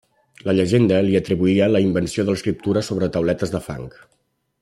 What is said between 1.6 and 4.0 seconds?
la invenció de l'escriptura sobre tauletes de fang.